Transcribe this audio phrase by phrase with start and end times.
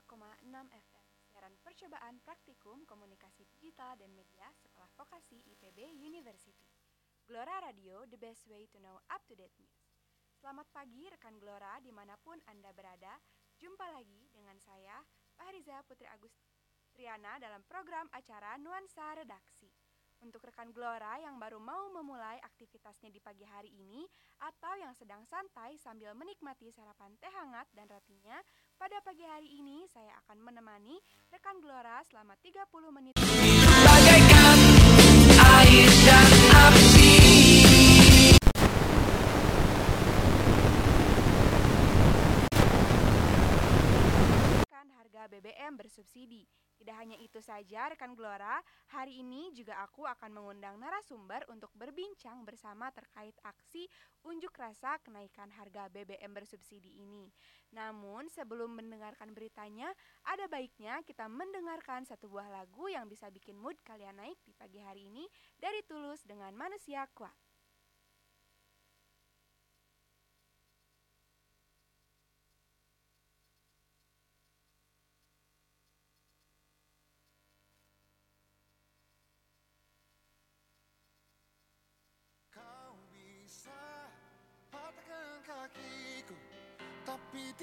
[0.00, 6.64] FM Siaran percobaan praktikum komunikasi digital dan media Sekolah Vokasi IPB University.
[7.28, 9.84] Gelora Radio, the best way to know up-to-date news.
[10.40, 13.20] Selamat pagi rekan Gelora di mana pun Anda berada.
[13.60, 15.04] Jumpa lagi dengan saya,
[15.36, 19.79] Fahriza Putri Agustriana dalam program acara Nuansa Redaksi
[20.24, 24.04] untuk rekan Glora yang baru mau memulai aktivitasnya di pagi hari ini
[24.40, 28.36] atau yang sedang santai sambil menikmati sarapan teh hangat dan rotinya,
[28.76, 30.96] pada pagi hari ini saya akan menemani
[31.32, 33.14] rekan Glora selama 30 menit.
[33.84, 34.58] Bagaikan
[35.40, 37.12] air dan api.
[45.20, 46.59] harga BBM bersubsidi.
[46.80, 48.56] Tidak hanya itu saja rekan Glora,
[48.88, 53.84] hari ini juga aku akan mengundang narasumber untuk berbincang bersama terkait aksi
[54.24, 57.28] unjuk rasa kenaikan harga BBM bersubsidi ini.
[57.76, 59.92] Namun sebelum mendengarkan beritanya,
[60.24, 64.80] ada baiknya kita mendengarkan satu buah lagu yang bisa bikin mood kalian naik di pagi
[64.80, 65.28] hari ini
[65.60, 67.49] dari Tulus dengan Manusia Kuat.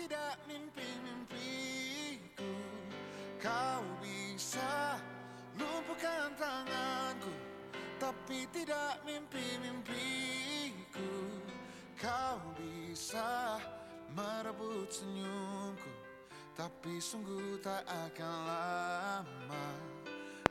[0.08, 2.52] Tidak mimpi-mimpiku.
[3.44, 4.96] Kau bisa
[5.60, 7.28] lumpuhkan tanganku
[8.00, 11.12] Tapi tidak mimpi-mimpiku.
[12.00, 13.60] Kau bisa
[14.16, 15.92] merebut senyumku
[16.56, 19.68] Tapi sungguh tak akan lama.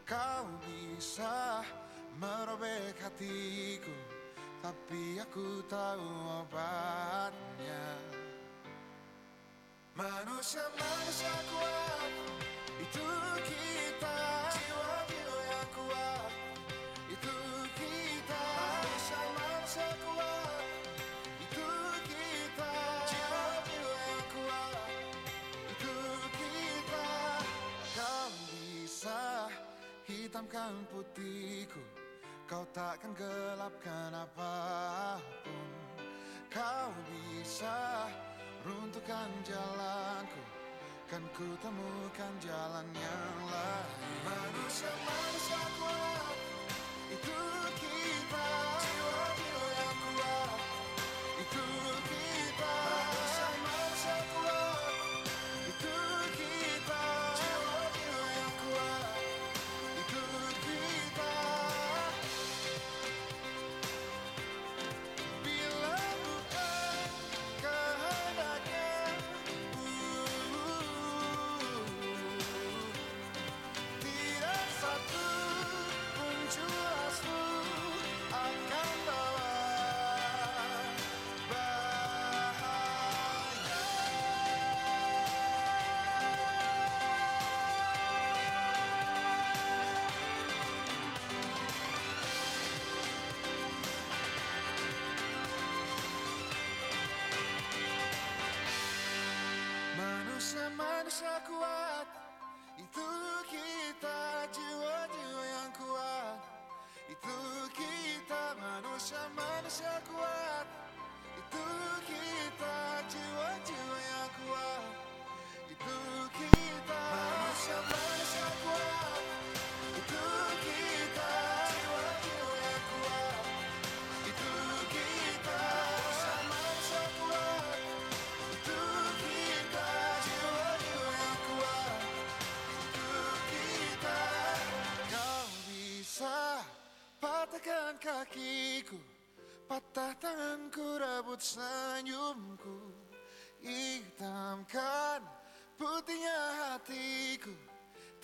[0.04, 1.64] Kau bisa
[2.20, 3.96] merobek hatiku
[4.60, 8.16] Tapi aku tahu obatnya
[9.96, 12.12] Manusia-manusia kuat.
[12.84, 13.08] Itu
[13.48, 14.20] kita.
[14.52, 16.32] Jiwa-jiwa yang kuat.
[17.08, 17.36] Itu
[17.80, 18.44] kita.
[18.60, 20.64] Manusia-manusia kuat.
[21.40, 21.68] Itu
[22.12, 22.72] kita.
[23.08, 24.88] Jiwa-jiwa yang kuat.
[25.64, 25.96] Itu
[26.28, 27.08] kita.
[27.96, 29.48] Kau bisa
[30.04, 31.80] hitamkan putihku.
[32.44, 35.72] Kau takkan gelapkan apa pun.
[36.52, 38.12] Kau bisa
[38.66, 40.42] Runtuhkan jalanku
[41.06, 43.86] Kan ku temukan jalan yang lain.
[44.26, 46.34] Manusia-manusia kuat
[47.14, 47.38] Itu
[47.78, 48.48] kita.
[48.82, 50.58] Jiwa-jiwa yang kuat
[51.46, 51.64] Itu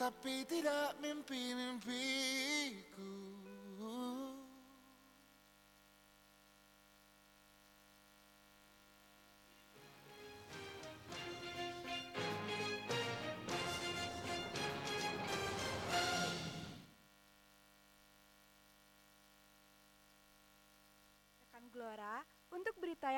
[0.03, 2.02] Tapi tidak mimpi-mimpiku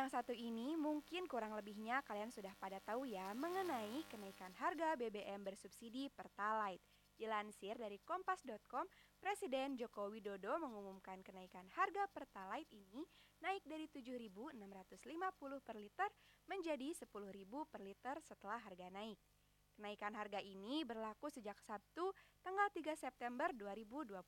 [0.04, 5.40] yang satu ini mungkin kurang lebihnya kalian sudah pada tahu ya mengenai kenaikan harga BBM
[5.40, 6.84] bersubsidi Pertalite.
[7.16, 8.84] Dilansir dari kompas.com,
[9.16, 13.00] Presiden Joko Widodo mengumumkan kenaikan harga Pertalite ini
[13.40, 14.60] naik dari 7.650
[15.64, 16.10] per liter
[16.52, 19.16] menjadi 10.000 per liter setelah harga naik.
[19.72, 22.12] Kenaikan harga ini berlaku sejak Sabtu
[22.44, 24.20] tanggal 3 September 2022.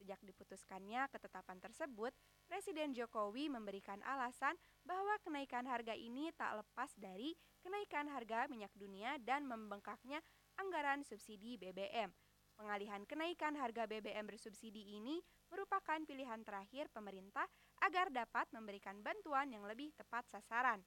[0.00, 2.16] Sejak diputuskannya ketetapan tersebut,
[2.48, 9.20] Presiden Jokowi memberikan alasan bahwa kenaikan harga ini tak lepas dari kenaikan harga minyak dunia
[9.20, 10.24] dan membengkaknya
[10.56, 12.08] anggaran subsidi BBM.
[12.58, 15.20] Pengalihan kenaikan harga BBM bersubsidi ini
[15.52, 17.46] merupakan pilihan terakhir pemerintah
[17.84, 20.82] agar dapat memberikan bantuan yang lebih tepat sasaran.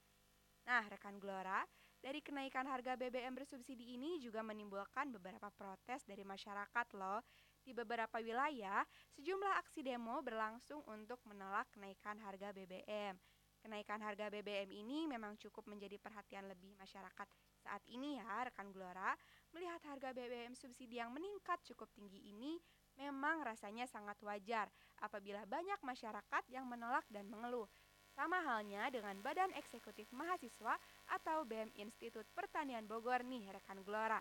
[0.67, 1.63] Nah, rekan Glora,
[2.01, 7.21] dari kenaikan harga BBM bersubsidi ini juga menimbulkan beberapa protes dari masyarakat loh.
[7.61, 8.81] Di beberapa wilayah,
[9.13, 13.13] sejumlah aksi demo berlangsung untuk menolak kenaikan harga BBM.
[13.61, 17.29] Kenaikan harga BBM ini memang cukup menjadi perhatian lebih masyarakat
[17.61, 19.13] saat ini ya rekan Glora.
[19.53, 22.57] Melihat harga BBM subsidi yang meningkat cukup tinggi ini
[22.97, 24.65] memang rasanya sangat wajar
[25.05, 27.69] apabila banyak masyarakat yang menolak dan mengeluh.
[28.11, 30.75] Sama halnya dengan Badan Eksekutif Mahasiswa
[31.15, 34.19] atau BEM Institut Pertanian Bogor nih rekan Gelora.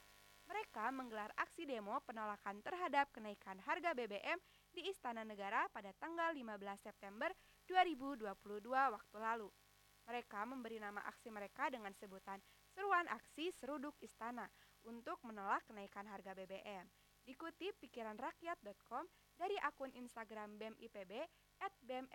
[0.50, 4.34] Mereka menggelar aksi demo penolakan terhadap kenaikan harga BBM
[4.74, 7.30] di Istana Negara pada tanggal 15 September
[7.70, 8.34] 2022
[8.66, 9.46] waktu lalu.
[10.10, 12.42] Mereka memberi nama aksi mereka dengan sebutan
[12.74, 14.50] Seruan Aksi Seruduk Istana
[14.82, 16.82] untuk menolak kenaikan harga BBM.
[17.22, 19.06] Dikutip pikiranrakyat.com
[19.38, 21.30] dari akun Instagram BEM IPB
[21.62, 22.10] at BEM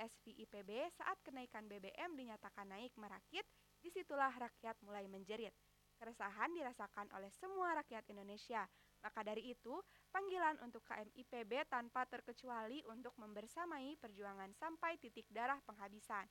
[0.91, 3.47] saat kenaikan BBM dinyatakan naik merakit,
[3.79, 5.55] di situlah rakyat mulai menjerit.
[5.95, 8.67] Keresahan dirasakan oleh semua rakyat Indonesia.
[8.99, 9.79] Maka dari itu,
[10.11, 16.27] panggilan untuk KMIPB tanpa terkecuali untuk membersamai perjuangan sampai titik darah penghabisan.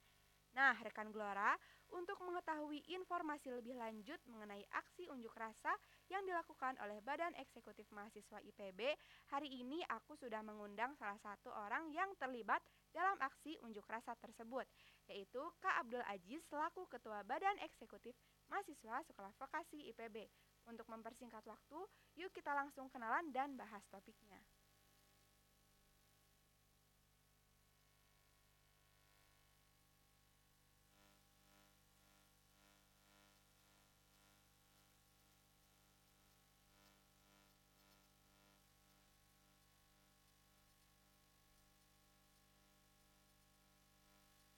[0.54, 1.58] Nah, rekan Glora,
[1.90, 5.74] untuk mengetahui informasi lebih lanjut mengenai aksi unjuk rasa
[6.06, 8.94] yang dilakukan oleh Badan Eksekutif Mahasiswa IPB,
[9.34, 12.62] hari ini aku sudah mengundang salah satu orang yang terlibat
[12.94, 14.62] dalam aksi unjuk rasa tersebut,
[15.10, 18.14] yaitu Kak Abdul Aziz selaku Ketua Badan Eksekutif
[18.50, 20.28] Mahasiswa Sekolah Vokasi IPB.
[20.64, 21.78] Untuk mempersingkat waktu,
[22.16, 24.40] yuk kita langsung kenalan dan bahas topiknya.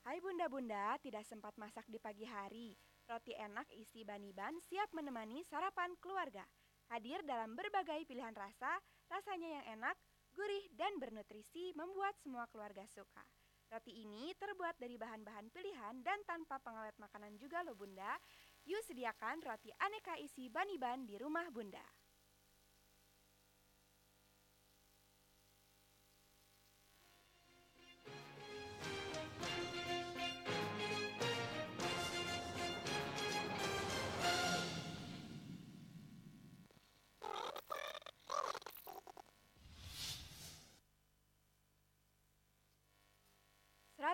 [0.06, 2.78] 'Hai bunda-bunda, tidak sempat masak di pagi hari.
[3.06, 6.42] Roti enak isi baniban siap menemani sarapan keluarga.
[6.90, 9.94] Hadir dalam berbagai pilihan rasa, rasanya yang enak,
[10.34, 13.22] gurih, dan bernutrisi membuat semua keluarga suka.
[13.70, 18.18] Roti ini terbuat dari bahan-bahan pilihan dan tanpa pengawet makanan juga loh bunda.
[18.66, 21.82] Yuk sediakan roti aneka isi baniban di rumah bunda.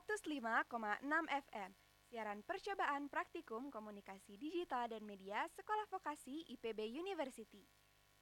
[0.03, 1.71] 105,6 FM
[2.11, 7.63] Siaran percobaan praktikum komunikasi digital dan media Sekolah Vokasi IPB University.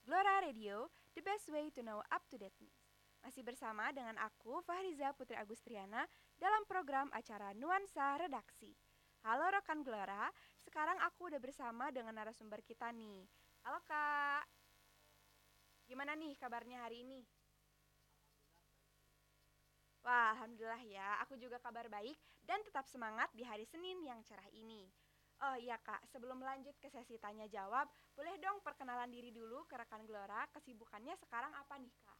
[0.04, 2.84] Glora Radio, the best way to know up-to-date news.
[3.24, 6.04] Masih bersama dengan aku, Fahriza Putri Agustriana
[6.36, 8.76] Dalam program acara Nuansa Redaksi.
[9.24, 10.28] Halo rekan Glora,
[10.60, 13.24] sekarang aku udah bersama dengan narasumber kita nih.
[13.64, 14.44] Halo kak.
[15.88, 17.39] Gimana nih kabarnya hari ini?
[20.00, 21.20] Wah, alhamdulillah ya.
[21.28, 22.16] Aku juga kabar baik
[22.48, 24.88] dan tetap semangat di hari Senin yang cerah ini.
[25.40, 29.72] Oh iya kak, sebelum lanjut ke sesi tanya jawab, boleh dong perkenalan diri dulu ke
[29.72, 30.44] rekan Glora.
[30.52, 32.18] Kesibukannya sekarang apa nih kak?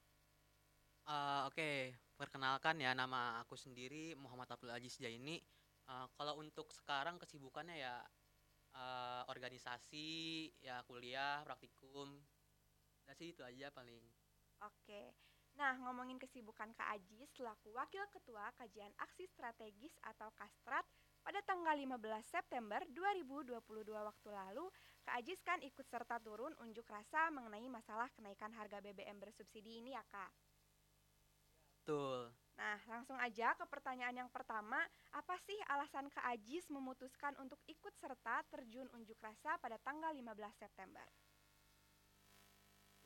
[1.05, 1.77] Uh, Oke, okay.
[2.17, 5.37] perkenalkan ya nama aku sendiri Muhammad Abdul Aziz Jaini.
[5.85, 8.01] Uh, kalau untuk sekarang kesibukannya ya
[8.73, 12.25] uh, organisasi, ya kuliah, praktikum.
[13.05, 14.01] Dan sih itu aja paling.
[14.65, 14.85] Oke.
[14.87, 15.30] Okay.
[15.59, 20.87] Nah, ngomongin kesibukan Kak Aji selaku Wakil Ketua Kajian Aksi Strategis atau Kastrat
[21.21, 23.61] pada tanggal 15 September 2022
[23.93, 24.67] waktu lalu,
[25.05, 29.93] Kak Ajis kan ikut serta turun unjuk rasa mengenai masalah kenaikan harga BBM bersubsidi ini
[29.93, 30.33] ya Kak?
[31.81, 32.33] Betul.
[32.61, 34.81] Nah, langsung aja ke pertanyaan yang pertama,
[35.17, 40.61] apa sih alasan Kak Ajis memutuskan untuk ikut serta terjun unjuk rasa pada tanggal 15
[40.61, 41.09] September?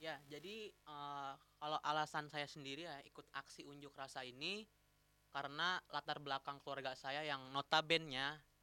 [0.05, 4.69] Ya, jadi uh, kalau alasan saya sendiri ya ikut aksi unjuk rasa ini
[5.33, 8.13] karena latar belakang keluarga saya yang notabene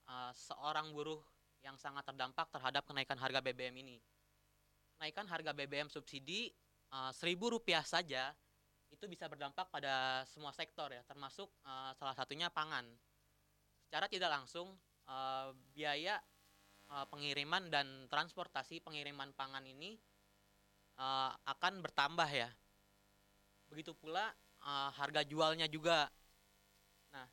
[0.05, 1.17] uh, seorang buruh
[1.65, 3.97] yang sangat terdampak terhadap kenaikan harga BBM ini.
[4.93, 6.53] Kenaikan harga BBM subsidi
[6.93, 8.37] uh, seribu rupiah saja
[8.93, 12.85] itu bisa berdampak pada semua sektor ya, termasuk uh, salah satunya pangan.
[13.89, 14.77] Secara tidak langsung
[15.09, 16.21] uh, biaya
[16.93, 19.97] uh, pengiriman dan transportasi pengiriman pangan ini
[21.01, 22.49] eh, akan bertambah ya.
[23.73, 24.29] Begitu pula
[24.61, 26.05] eh, harga jualnya juga.
[27.09, 27.25] Nah,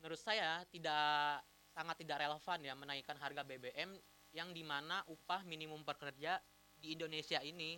[0.00, 3.94] menurut saya tidak sangat tidak relevan ya menaikkan harga BBM
[4.34, 6.40] yang di mana upah minimum pekerja
[6.80, 7.76] di Indonesia ini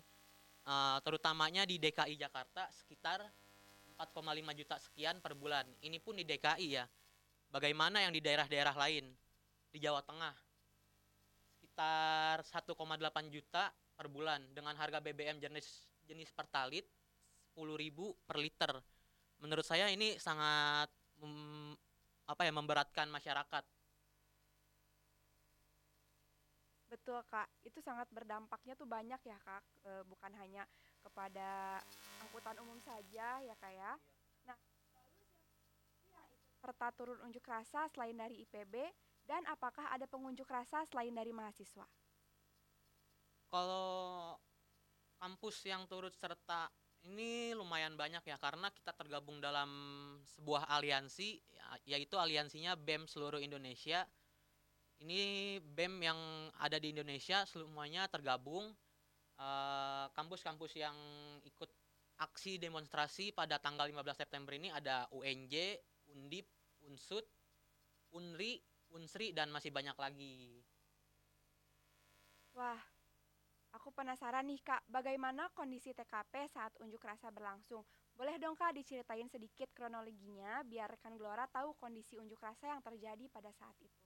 [0.65, 3.27] eh, terutamanya di DKI Jakarta sekitar
[3.99, 5.67] 4,5 juta sekian per bulan.
[5.83, 6.87] Ini pun di DKI ya.
[7.53, 9.13] Bagaimana yang di daerah-daerah lain
[9.69, 10.33] di Jawa Tengah?
[11.53, 12.73] Sekitar 1,8
[13.29, 16.89] juta per bulan dengan harga BBM jenis jenis Pertalite
[17.53, 18.73] 10.000 per liter.
[19.39, 20.89] Menurut saya ini sangat
[21.21, 21.77] mem-
[22.27, 23.65] apa ya memberatkan masyarakat.
[26.93, 30.69] Betul kak, itu sangat berdampaknya tuh banyak ya kak, E, bukan hanya
[31.01, 31.81] kepada
[32.21, 33.93] angkutan umum saja ya kak ya.
[34.45, 34.59] Nah,
[36.61, 38.93] serta turun unjuk rasa selain dari IPB
[39.25, 41.89] dan apakah ada pengunjuk rasa selain dari mahasiswa?
[43.53, 44.33] Kalau
[45.21, 46.73] kampus yang turut serta
[47.05, 49.69] ini lumayan banyak ya karena kita tergabung dalam
[50.39, 54.09] sebuah aliansi ya- yaitu aliansinya BEM seluruh Indonesia.
[55.03, 56.21] Ini BEM yang
[56.57, 58.73] ada di Indonesia semuanya tergabung.
[59.37, 60.97] Eh, Kampus-kampus yang
[61.45, 61.69] ikut
[62.23, 65.77] aksi demonstrasi pada tanggal 15 September ini ada UNJ,
[66.15, 66.47] Undip,
[66.87, 67.27] Unsut,
[68.15, 68.63] Unri,
[68.95, 70.63] Unsri dan masih banyak lagi.
[72.53, 72.92] Wah,
[73.73, 77.83] aku penasaran nih kak, bagaimana kondisi TKP saat unjuk rasa berlangsung?
[78.13, 83.25] Boleh dong kak diceritain sedikit kronologinya biar rekan Gelora tahu kondisi unjuk rasa yang terjadi
[83.33, 84.01] pada saat itu.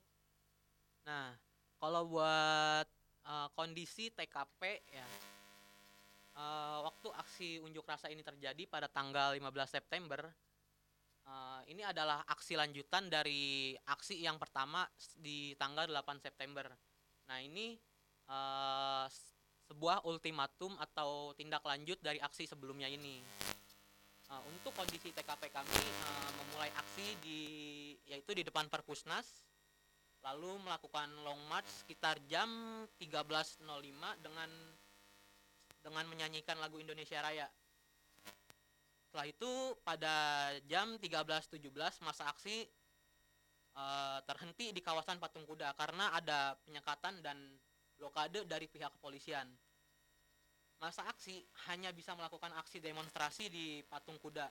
[1.07, 1.35] Nah,
[1.83, 2.87] kalau buat
[3.27, 5.07] eh, kondisi TKP ya,
[6.39, 10.21] eh, waktu aksi unjuk rasa ini terjadi pada tanggal 15 September,
[11.27, 14.87] eh, ini adalah aksi lanjutan dari aksi yang pertama
[15.19, 16.67] di tanggal 8 September.
[17.27, 17.77] Nah, ini
[19.07, 19.36] s-
[19.67, 23.23] sebuah ultimatum atau tindak lanjut dari aksi sebelumnya ini.
[24.27, 27.41] Eh, untuk kondisi TKP kami eh, memulai aksi di
[28.11, 29.47] yaitu di depan Perpusnas
[30.27, 32.51] lalu melakukan long march sekitar jam
[32.99, 33.63] 13.05
[34.19, 34.51] dengan
[35.79, 37.47] dengan menyanyikan lagu Indonesia Raya.
[39.07, 39.53] Setelah itu
[39.87, 40.15] pada
[40.67, 41.63] jam 13.17
[42.03, 42.67] masa aksi
[43.79, 47.39] eh, terhenti di kawasan Patung Kuda karena ada penyekatan dan
[47.97, 49.49] blokade dari pihak kepolisian.
[50.77, 51.41] Masa aksi
[51.73, 54.45] hanya bisa melakukan aksi demonstrasi di Patung Kuda.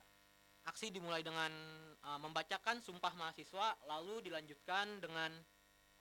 [0.66, 1.50] Aksi dimulai dengan
[2.02, 5.30] eh, membacakan sumpah mahasiswa lalu dilanjutkan dengan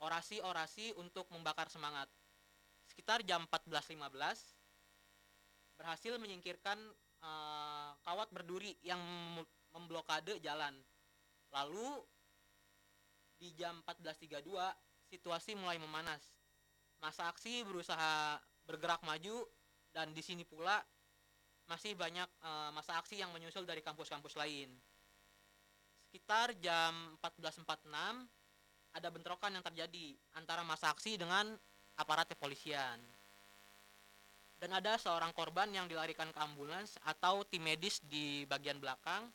[0.02, 2.10] orasi-orasi untuk membakar semangat.
[2.90, 4.02] Sekitar jam 14.15
[5.78, 6.82] berhasil menyingkirkan
[7.22, 9.00] eh, kawat berduri yang
[9.38, 9.48] mem-
[9.78, 10.74] memblokade jalan.
[11.54, 12.02] Lalu
[13.38, 14.42] di jam 14.32
[15.12, 16.35] situasi mulai memanas.
[17.06, 19.46] Masa aksi berusaha bergerak maju
[19.94, 20.82] dan di sini pula
[21.70, 24.74] masih banyak eh, masa aksi yang menyusul dari kampus-kampus lain.
[26.10, 27.86] Sekitar jam 14.46
[28.98, 31.54] ada bentrokan yang terjadi antara masa aksi dengan
[32.02, 32.98] aparat kepolisian.
[34.58, 39.30] Dan ada seorang korban yang dilarikan ke ambulans atau tim medis di bagian belakang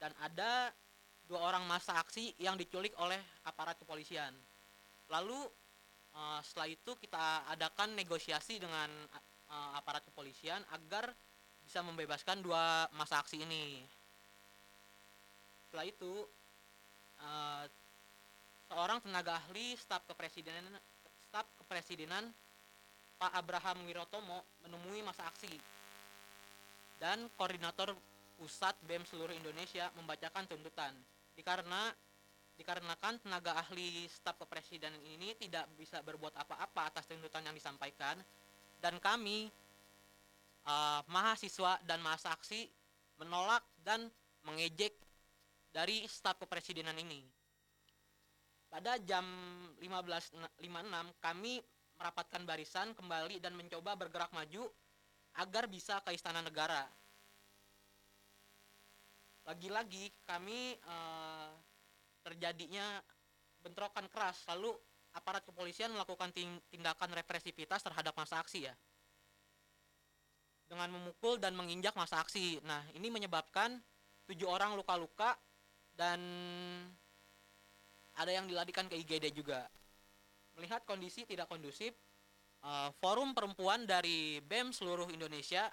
[0.00, 0.72] dan ada
[1.28, 4.32] dua orang masa aksi yang diculik oleh aparat kepolisian.
[5.10, 5.50] Lalu
[6.16, 11.12] eh, setelah itu kita adakan negosiasi dengan eh, aparat kepolisian agar
[11.62, 13.84] bisa membebaskan dua masa aksi ini.
[15.68, 16.12] Setelah itu
[17.20, 17.64] eh,
[18.72, 20.64] seorang tenaga ahli staf kepresidenan
[21.30, 22.26] staf kepresidenan
[23.16, 25.52] Pak Abraham Wirotomo menemui masa aksi
[27.00, 27.96] dan koordinator
[28.36, 30.92] pusat BEM seluruh Indonesia membacakan tuntutan
[31.36, 31.92] dikarena
[32.56, 38.16] dikarenakan tenaga ahli staf kepresidenan ini tidak bisa berbuat apa-apa atas tuntutan yang disampaikan
[38.80, 39.52] dan kami
[40.64, 42.64] eh, mahasiswa dan masa aksi
[43.20, 44.08] menolak dan
[44.48, 44.96] mengejek
[45.72, 47.20] dari staf kepresidenan ini
[48.72, 49.24] pada jam
[49.80, 50.36] 15.56
[51.22, 51.54] kami
[51.96, 54.68] merapatkan barisan kembali dan mencoba bergerak maju
[55.36, 56.84] agar bisa ke istana negara.
[59.46, 61.50] Lagi-lagi kami eh,
[62.26, 62.98] terjadinya
[63.62, 64.74] bentrokan keras lalu
[65.14, 68.74] aparat kepolisian melakukan tin- tindakan represivitas terhadap masa aksi ya.
[70.66, 72.58] Dengan memukul dan menginjak masa aksi.
[72.66, 73.78] Nah, ini menyebabkan
[74.26, 75.38] tujuh orang luka-luka
[75.94, 76.18] dan
[78.18, 79.70] ada yang dilarikan ke IGD juga.
[80.58, 81.94] Melihat kondisi tidak kondusif,
[82.66, 85.70] eh, forum perempuan dari BEM seluruh Indonesia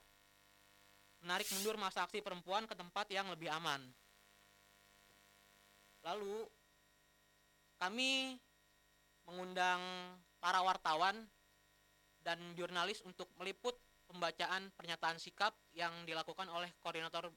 [1.23, 3.79] menarik mundur masa aksi perempuan ke tempat yang lebih aman.
[6.03, 6.43] Lalu
[7.79, 8.35] kami
[9.27, 9.79] mengundang
[10.43, 11.15] para wartawan
[12.23, 13.75] dan jurnalis untuk meliput
[14.07, 17.31] pembacaan pernyataan sikap yang dilakukan oleh koordinator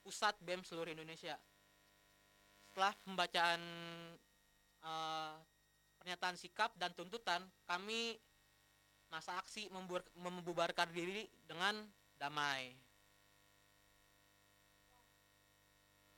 [0.00, 1.36] pusat BEM seluruh Indonesia.
[2.72, 3.60] Setelah pembacaan
[4.84, 5.34] eh,
[6.00, 8.16] pernyataan sikap dan tuntutan, kami
[9.08, 9.70] masa aksi
[10.18, 11.78] membubarkan diri dengan
[12.18, 12.74] damai.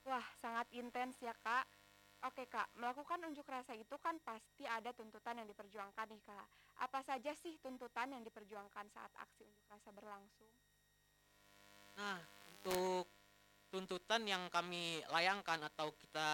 [0.08, 1.77] Wah, sangat intens ya, Kak.
[2.26, 2.66] Oke, Kak.
[2.74, 6.46] Melakukan unjuk rasa itu kan pasti ada tuntutan yang diperjuangkan nih, Kak.
[6.82, 10.50] Apa saja sih tuntutan yang diperjuangkan saat aksi unjuk rasa berlangsung?
[11.94, 12.18] Nah,
[12.50, 13.06] untuk
[13.70, 16.30] tuntutan yang kami layangkan atau kita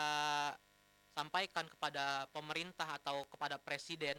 [1.13, 4.17] sampaikan kepada pemerintah atau kepada presiden,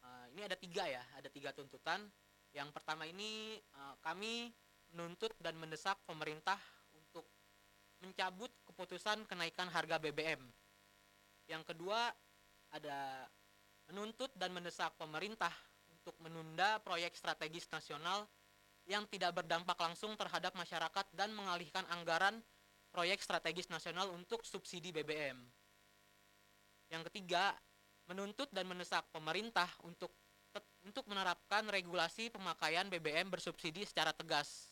[0.00, 2.00] eh, ini ada tiga ya, ada tiga tuntutan.
[2.56, 4.48] Yang pertama ini eh, kami
[4.96, 6.56] menuntut dan mendesak pemerintah
[6.96, 7.28] untuk
[8.00, 10.40] mencabut keputusan kenaikan harga BBM.
[11.48, 12.10] Yang kedua
[12.72, 13.28] ada
[13.90, 15.52] menuntut dan mendesak pemerintah
[15.92, 18.24] untuk menunda proyek strategis nasional
[18.84, 22.40] yang tidak berdampak langsung terhadap masyarakat dan mengalihkan anggaran
[22.92, 25.40] proyek strategis nasional untuk subsidi BBM.
[26.92, 27.56] Yang ketiga,
[28.06, 30.12] menuntut dan mendesak pemerintah untuk
[30.84, 34.70] untuk menerapkan regulasi pemakaian BBM bersubsidi secara tegas.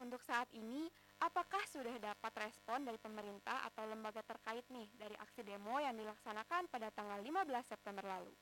[0.00, 0.88] Untuk saat ini,
[1.20, 6.72] apakah sudah dapat respon dari pemerintah atau lembaga terkait nih dari aksi demo yang dilaksanakan
[6.72, 8.32] pada tanggal 15 September lalu?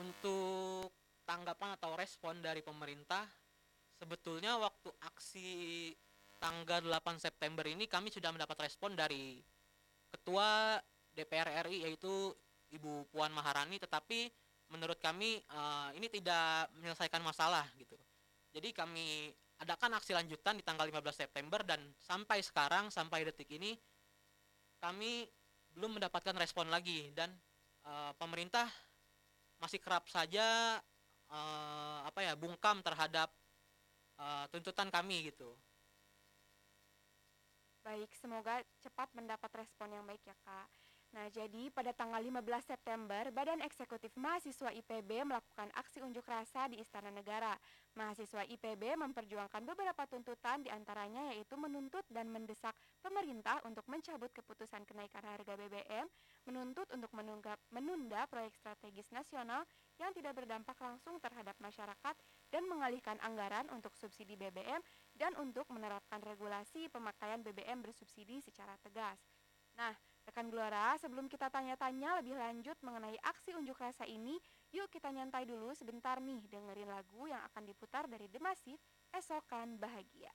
[0.00, 0.92] Untuk
[1.24, 3.24] tanggapan atau respon dari pemerintah,
[3.96, 5.50] sebetulnya waktu aksi
[6.36, 9.40] tanggal 8 September ini kami sudah mendapat respon dari
[10.12, 10.76] Ketua
[11.16, 12.36] DPR RI yaitu
[12.72, 14.28] Ibu Puan Maharani tetapi
[14.72, 17.96] menurut kami eh, ini tidak menyelesaikan masalah gitu.
[18.52, 19.32] Jadi kami
[19.62, 23.78] adakan aksi lanjutan di tanggal 15 September dan sampai sekarang sampai detik ini
[24.82, 25.22] kami
[25.70, 27.30] belum mendapatkan respon lagi dan
[27.86, 28.66] eh, pemerintah
[29.62, 30.76] masih kerap saja
[31.30, 33.30] eh, apa ya bungkam terhadap
[34.18, 35.54] eh, tuntutan kami gitu.
[37.82, 40.81] Baik, semoga cepat mendapat respon yang baik ya Kak.
[41.12, 46.80] Nah, jadi pada tanggal 15 September, Badan Eksekutif Mahasiswa IPB melakukan aksi unjuk rasa di
[46.80, 47.52] Istana Negara.
[47.92, 52.72] Mahasiswa IPB memperjuangkan beberapa tuntutan di antaranya yaitu menuntut dan mendesak
[53.04, 56.08] pemerintah untuk mencabut keputusan kenaikan harga BBM,
[56.48, 59.68] menuntut untuk menunggap, menunda proyek strategis nasional
[60.00, 62.16] yang tidak berdampak langsung terhadap masyarakat
[62.48, 64.80] dan mengalihkan anggaran untuk subsidi BBM
[65.20, 69.20] dan untuk menerapkan regulasi pemakaian BBM bersubsidi secara tegas.
[69.76, 69.92] Nah,
[70.22, 74.38] rekan Gelora, sebelum kita tanya-tanya lebih lanjut mengenai aksi unjuk rasa ini,
[74.70, 79.76] yuk kita nyantai dulu sebentar nih dengerin lagu yang akan diputar dari The Massive, Esokan
[79.76, 80.30] Bahagia.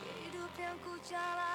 [0.06, 1.53] Hidup yang ku jalani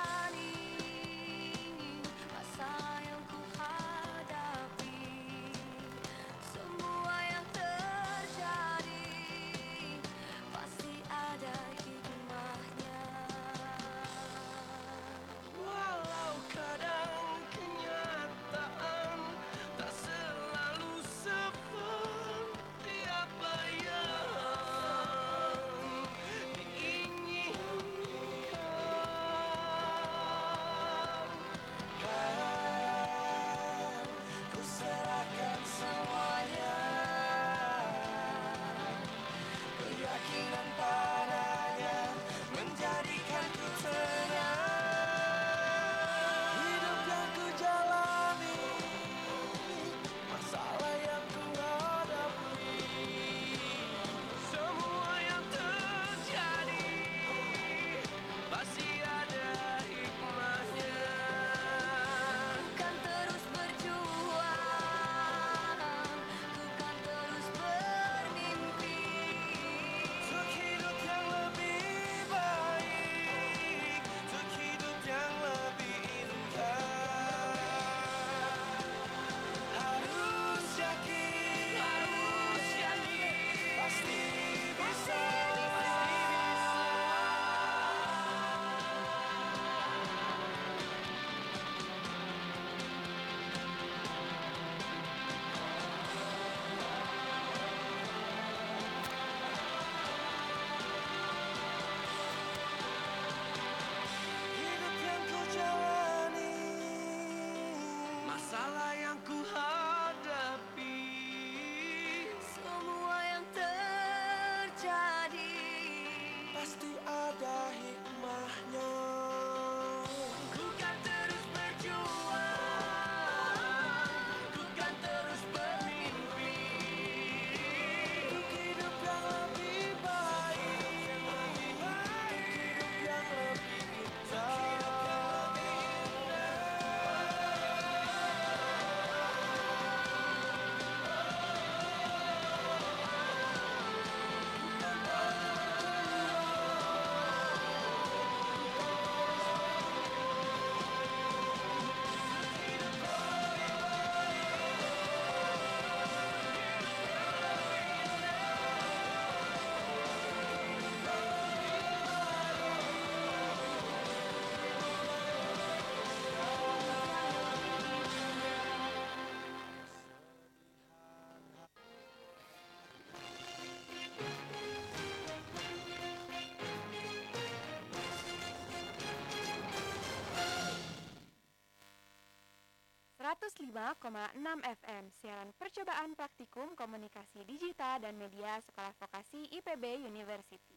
[183.68, 190.72] 105,6 FM Siaran percobaan praktikum komunikasi digital dan media Sekolah Vokasi IPB University.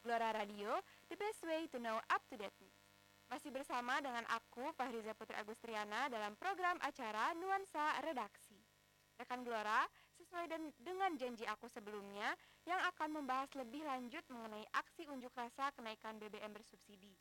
[0.00, 0.80] Gelora Radio,
[1.12, 2.80] the best way to know up-to-date news.
[3.28, 8.56] Masih bersama dengan aku, Fahriza Putri Agustriana dalam program acara Nuansa Redaksi.
[9.20, 9.84] Rekan Gelora,
[10.16, 12.32] sesuai den- dengan janji aku sebelumnya
[12.64, 17.12] yang akan membahas lebih lanjut mengenai aksi unjuk rasa kenaikan BBM bersubsidi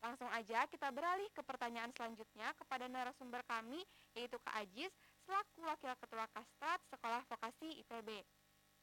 [0.00, 3.84] Langsung aja kita beralih ke pertanyaan selanjutnya kepada narasumber kami
[4.16, 4.92] yaitu Kak Ajis
[5.28, 8.24] selaku Wakil Ketua Kastrat Sekolah Vokasi IPB.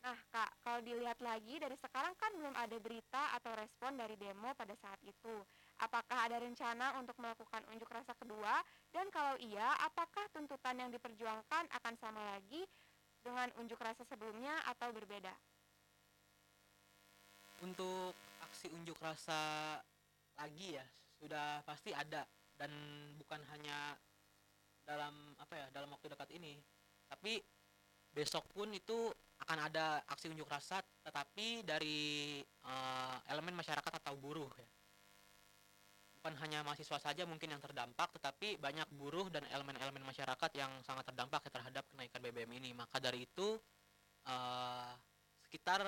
[0.06, 4.53] Nah Kak, kalau dilihat lagi dari sekarang kan belum ada berita atau respon dari demo
[4.53, 5.41] pada saat itu.
[5.82, 8.62] Apakah ada rencana untuk melakukan unjuk rasa kedua?
[8.93, 12.62] Dan kalau iya, apakah tuntutan yang diperjuangkan akan sama lagi
[13.25, 15.34] dengan unjuk rasa sebelumnya atau berbeda?
[17.65, 18.13] Untuk
[18.45, 19.82] aksi unjuk rasa
[20.38, 20.86] lagi ya
[21.17, 22.25] sudah pasti ada.
[22.58, 22.71] Dan
[23.21, 23.93] bukan hanya
[24.88, 26.58] dalam apa ya dalam waktu dekat ini.
[27.12, 27.43] Tapi
[28.15, 34.49] besok pun itu akan ada aksi unjuk rasa tetapi dari eh, elemen masyarakat atau buruh
[34.58, 34.69] ya.
[36.17, 41.06] Bukan hanya mahasiswa saja mungkin yang terdampak tetapi banyak buruh dan elemen-elemen masyarakat yang sangat
[41.06, 42.73] terdampak ya terhadap kenaikan BBM ini.
[42.73, 43.60] Maka dari itu
[44.25, 44.91] eh,
[45.45, 45.86] sekitar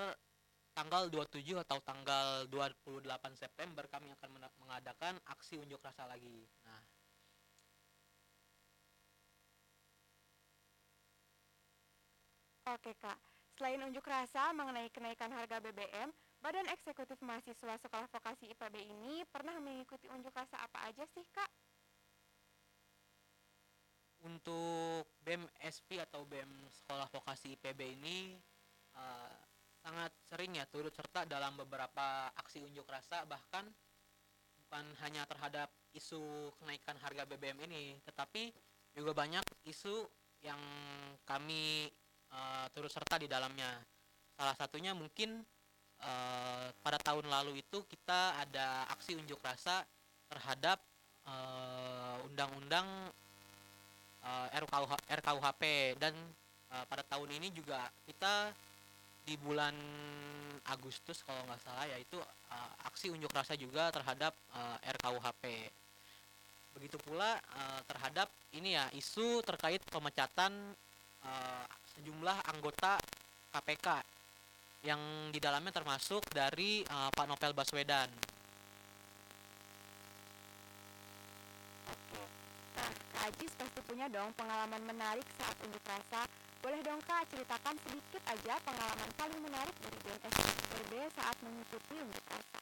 [0.73, 3.05] tanggal 27 atau tanggal 28
[3.35, 4.29] September kami akan
[4.61, 6.45] mengadakan aksi unjuk rasa lagi.
[6.65, 6.81] Nah,
[12.69, 13.17] Oke Kak,
[13.57, 19.57] selain unjuk rasa mengenai kenaikan harga BBM, Badan Eksekutif Mahasiswa Sekolah Vokasi IPB ini pernah
[19.57, 21.49] mengikuti unjuk rasa apa aja sih Kak?
[24.27, 28.35] untuk BEM SP atau BEM Sekolah Vokasi IPB ini
[28.95, 29.35] eh,
[29.79, 33.65] sangat sering ya turut serta dalam beberapa aksi unjuk rasa bahkan
[34.65, 38.53] bukan hanya terhadap isu kenaikan harga BBM ini tetapi
[38.93, 40.05] juga banyak isu
[40.45, 40.61] yang
[41.25, 41.89] kami
[42.29, 43.69] eh, turut serta di dalamnya.
[44.37, 45.41] Salah satunya mungkin
[45.99, 49.83] eh, pada tahun lalu itu kita ada aksi unjuk rasa
[50.29, 50.79] terhadap
[51.27, 52.87] eh, undang-undang
[54.23, 55.63] eh, RKUH, RKUHP
[55.99, 56.13] dan
[56.71, 58.53] eh, pada tahun ini juga kita
[59.25, 59.75] di bulan
[60.69, 62.17] Agustus kalau nggak salah yaitu
[62.53, 65.43] eh, aksi unjuk rasa juga terhadap eh, RKUHP.
[66.77, 70.51] Begitu pula eh, terhadap ini ya isu terkait pemecatan
[71.25, 71.65] eh,
[71.97, 73.01] sejumlah anggota
[73.49, 73.87] KPK
[74.85, 75.01] yang
[75.33, 78.09] di dalamnya termasuk dari eh, Pak Novel Baswedan.
[82.79, 86.48] Nah, Kak pasti punya dong pengalaman menarik saat unjuk rasa.
[86.59, 92.25] Boleh dong Kak ceritakan sedikit aja pengalaman paling menarik dari BNS IPB saat mengikuti unjuk
[92.27, 92.59] rasa.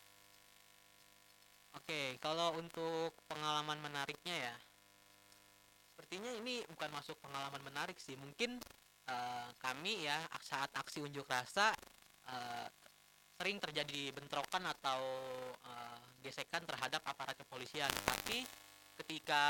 [1.82, 4.56] Oke, kalau untuk pengalaman menariknya ya,
[5.90, 8.14] sepertinya ini bukan masuk pengalaman menarik sih.
[8.14, 8.62] Mungkin
[9.10, 11.74] eh, kami ya saat aksi unjuk rasa
[12.30, 12.70] eh,
[13.42, 15.02] sering terjadi bentrokan atau
[15.58, 17.90] eh, gesekan terhadap aparat kepolisian.
[18.06, 18.46] Tapi
[19.02, 19.46] ketika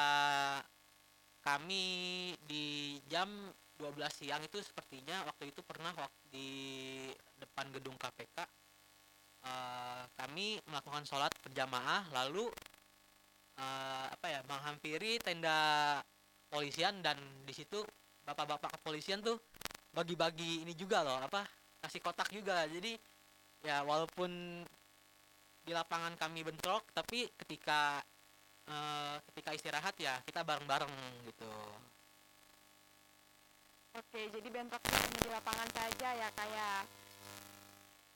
[1.43, 3.27] kami di jam
[3.77, 6.49] 12 siang itu sepertinya waktu itu pernah waktu di
[7.37, 8.37] depan gedung KPK
[9.45, 12.49] eh, kami melakukan sholat berjamaah lalu
[13.57, 16.01] eh, apa ya menghampiri tenda
[16.49, 17.83] polisian dan di situ
[18.27, 19.39] bapak-bapak kepolisian tuh
[19.95, 21.47] bagi-bagi ini juga loh apa
[21.81, 22.67] kasih kotak juga.
[22.67, 22.97] Jadi
[23.65, 24.61] ya walaupun
[25.67, 27.99] di lapangan kami bentrok tapi ketika
[28.67, 30.93] eh, ketika istirahat ya kita bareng-bareng
[31.27, 31.51] gitu
[33.97, 36.85] Oke, jadi bentroknya hanya di lapangan saja ya kayak.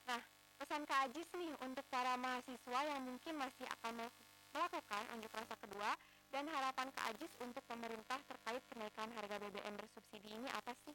[0.06, 0.22] Nah,
[0.62, 4.18] pesan Kak Ajis nih untuk para mahasiswa yang mungkin masih akan mel-
[4.54, 5.98] melakukan unjuk rasa kedua
[6.30, 10.94] dan harapan Kak Ajis untuk pemerintah terkait kenaikan harga BBM bersubsidi ini apa sih?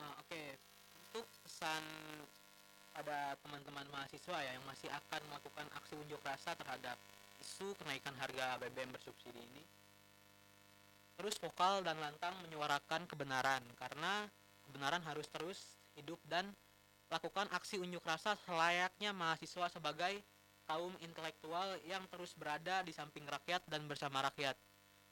[0.00, 0.56] Ah, Oke,
[0.96, 1.84] untuk pesan
[2.96, 6.96] pada teman-teman mahasiswa ya yang masih akan melakukan aksi unjuk rasa terhadap
[7.44, 9.62] isu kenaikan harga BBM bersubsidi ini,
[11.14, 14.26] terus vokal dan lantang menyuarakan kebenaran karena
[14.66, 16.50] kebenaran harus terus hidup dan
[17.12, 20.18] lakukan aksi unjuk rasa selayaknya mahasiswa sebagai
[20.64, 24.56] kaum intelektual yang terus berada di samping rakyat dan bersama rakyat.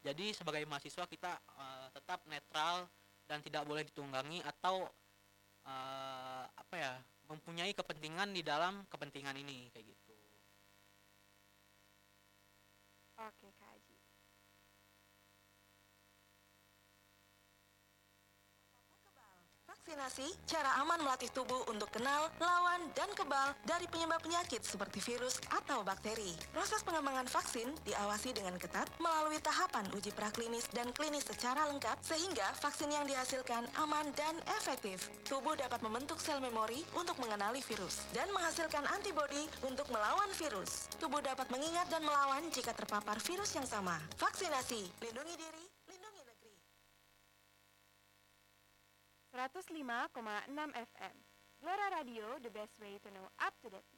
[0.03, 2.89] Jadi sebagai mahasiswa kita eh, tetap netral
[3.31, 4.89] dan tidak boleh ditunggangi atau
[5.63, 6.93] eh, apa ya
[7.31, 10.17] mempunyai kepentingan di dalam kepentingan ini kayak gitu.
[13.23, 14.03] Oke, Kak Ajis.
[19.69, 25.05] Vaksin Vaksinasi, cara aman melatih tubuh untuk kenal, lawan, dan kebal dari penyebab penyakit seperti
[25.05, 26.33] virus atau bakteri.
[26.49, 32.57] Proses pengembangan vaksin diawasi dengan ketat melalui tahapan uji praklinis dan klinis secara lengkap sehingga
[32.65, 35.13] vaksin yang dihasilkan aman dan efektif.
[35.29, 40.89] Tubuh dapat membentuk sel memori untuk mengenali virus dan menghasilkan antibodi untuk melawan virus.
[40.97, 44.01] Tubuh dapat mengingat dan melawan jika terpapar virus yang sama.
[44.17, 46.53] Vaksinasi, lindungi diri, lindungi negeri.
[49.33, 50.13] 105,6
[50.77, 51.17] FM.
[51.57, 53.89] Glora Radio, the best way to know up to date.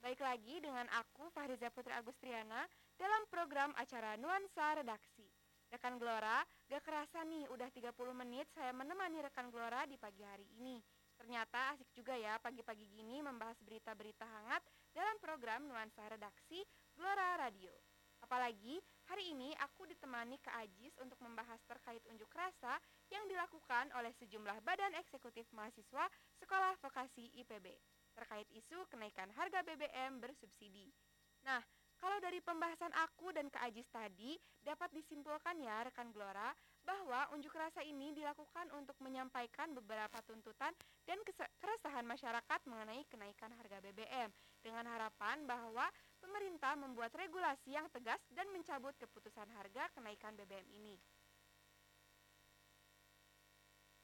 [0.00, 2.64] Baik lagi dengan aku Fahriza Putri Agustriana
[2.96, 5.28] dalam program acara Nuansa Redaksi.
[5.68, 6.40] Rekan Glora,
[6.72, 10.80] gak kerasa nih udah 30 menit saya menemani rekan Glora di pagi hari ini.
[11.20, 14.64] Ternyata asik juga ya pagi-pagi gini membahas berita-berita hangat
[14.96, 16.64] dalam program Nuansa Redaksi
[16.96, 17.76] Glora Radio.
[18.24, 22.80] Apalagi hari ini aku ditemani Kak Ajis untuk membahas terkait unjuk rasa
[23.12, 26.08] yang dilakukan oleh sejumlah badan eksekutif mahasiswa
[26.40, 27.76] Sekolah Vokasi IPB
[28.14, 30.94] terkait isu kenaikan harga BBM bersubsidi.
[31.42, 31.60] Nah,
[31.98, 36.52] kalau dari pembahasan aku dan Kak Ajis tadi dapat disimpulkan ya rekan Glora
[36.84, 40.72] bahwa unjuk rasa ini dilakukan untuk menyampaikan beberapa tuntutan
[41.08, 41.18] dan
[41.58, 44.28] keresahan masyarakat mengenai kenaikan harga BBM
[44.60, 45.88] dengan harapan bahwa
[46.24, 50.96] pemerintah membuat regulasi yang tegas dan mencabut keputusan harga kenaikan BBM ini.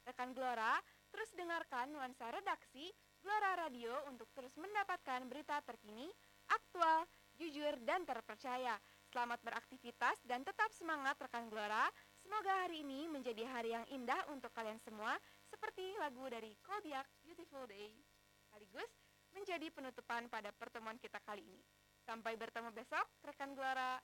[0.04, 0.76] Rekan Glora,
[1.09, 2.92] terus dengarkan nuansa redaksi
[3.24, 6.09] Glora Radio untuk terus mendapatkan berita terkini,
[6.52, 8.76] aktual, jujur, dan terpercaya.
[9.09, 11.88] Selamat beraktivitas dan tetap semangat rekan Glora.
[12.20, 15.16] Semoga hari ini menjadi hari yang indah untuk kalian semua,
[15.48, 17.92] seperti lagu dari Kolbiak Beautiful Day.
[18.44, 18.90] Sekaligus
[19.30, 21.79] menjadi penutupan pada pertemuan kita kali ini.
[22.11, 24.03] Sampai bertemu besok, rekan Glora.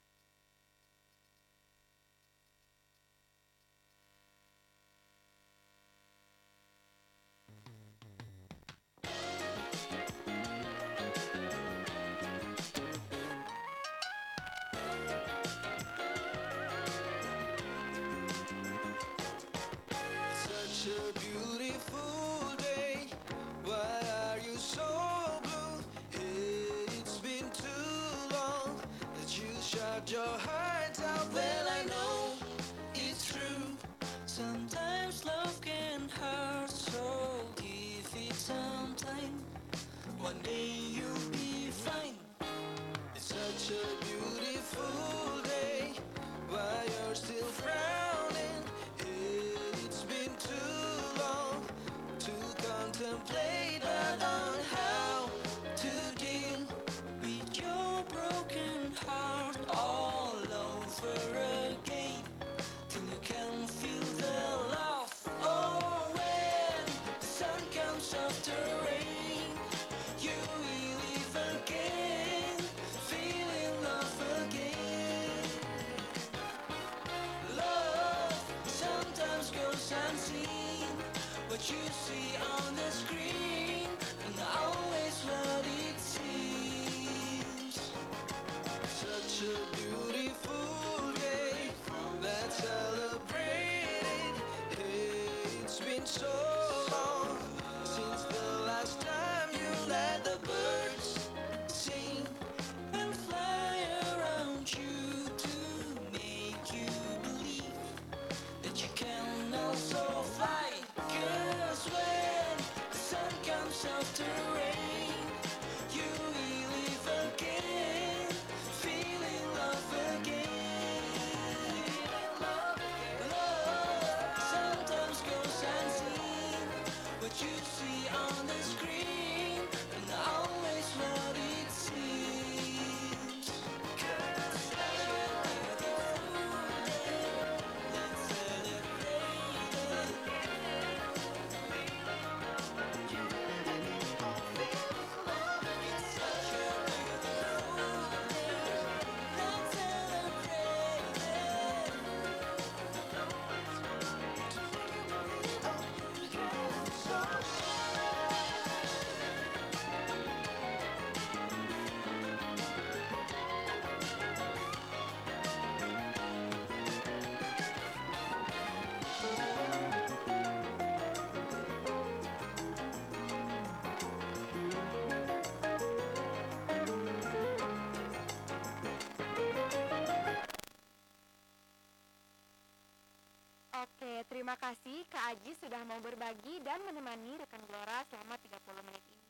[185.76, 189.28] Sudah mau berbagi dan menemani rekan Glora selama 30 menit ini.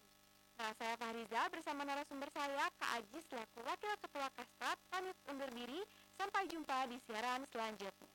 [0.62, 5.82] Nah, saya Fahriza bersama narasumber saya Kak Aji selaku Wakil Ketua Kastrat pamit undur diri.
[6.14, 8.06] Sampai jumpa di siaran selanjutnya.